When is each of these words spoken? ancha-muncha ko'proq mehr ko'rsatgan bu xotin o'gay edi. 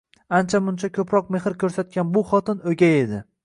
ancha-muncha 0.37 0.89
ko'proq 0.95 1.29
mehr 1.37 1.57
ko'rsatgan 1.67 2.11
bu 2.17 2.27
xotin 2.33 2.67
o'gay 2.73 2.99
edi. 3.07 3.25